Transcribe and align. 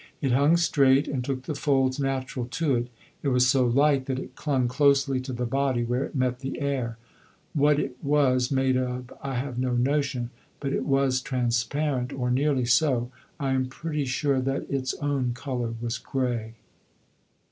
It 0.19 0.31
hung 0.31 0.57
straight 0.57 1.07
and 1.07 1.23
took 1.23 1.43
the 1.43 1.53
folds 1.53 1.99
natural 1.99 2.47
to 2.47 2.73
it. 2.73 2.87
It 3.21 3.27
was 3.27 3.45
so 3.47 3.67
light 3.67 4.07
that 4.07 4.17
it 4.17 4.33
clung 4.33 4.67
closely 4.67 5.19
to 5.21 5.31
the 5.31 5.45
body 5.45 5.83
where 5.83 6.03
it 6.03 6.15
met 6.15 6.39
the 6.39 6.59
air. 6.59 6.97
What 7.53 7.77
it 7.79 7.97
was 8.01 8.49
made 8.51 8.77
of 8.77 9.13
I 9.21 9.35
have 9.35 9.59
no 9.59 9.73
notion; 9.75 10.31
but 10.59 10.73
it 10.73 10.85
was 10.87 11.21
transparent 11.21 12.13
or 12.13 12.31
nearly 12.31 12.65
so. 12.65 13.11
I 13.39 13.51
am 13.51 13.67
pretty 13.67 14.05
sure 14.05 14.41
that 14.41 14.67
its 14.71 14.95
own 14.95 15.33
colour 15.35 15.75
was 15.79 15.99
grey. 15.99 16.55